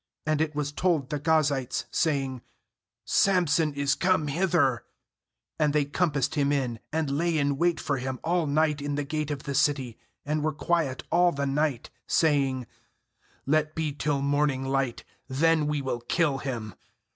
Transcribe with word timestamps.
2[And 0.25 0.41
it 0.41 0.55
was 0.55 0.71
told] 0.71 1.11
the 1.11 1.19
Ga 1.19 1.41
zites, 1.41 1.85
saying' 1.91 2.41
Samson 3.27 3.71
is 3.75 3.93
come 3.93 4.29
hither/ 4.29 4.83
And 5.59 5.73
they 5.73 5.85
compassed 5.85 6.33
him 6.33 6.51
in, 6.51 6.79
and 6.91 7.15
lay 7.15 7.37
in 7.37 7.55
wait 7.55 7.79
for 7.79 7.97
him 7.97 8.19
all 8.23 8.47
night 8.47 8.81
in 8.81 8.95
the 8.95 9.03
gate 9.03 9.29
of 9.29 9.43
the 9.43 9.53
city, 9.53 9.99
and 10.25 10.43
were 10.43 10.53
quiet 10.53 11.03
all 11.11 11.31
the 11.31 11.45
night, 11.45 11.91
saying: 12.07 12.65
'Let 13.45 13.75
be 13.75 13.93
till 13.93 14.23
morning 14.23 14.65
light, 14.65 15.03
then 15.27 15.67
we 15.67 15.83
will 15.83 15.99
kill 15.99 16.39
him.' 16.39 16.73